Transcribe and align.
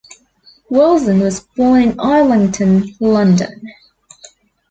Wilson 0.71 1.19
was 1.19 1.41
born 1.55 1.79
in 1.83 1.99
Islington, 1.99 2.91
London. 2.99 3.71